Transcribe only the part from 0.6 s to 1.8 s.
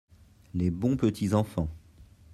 bons petits enfants.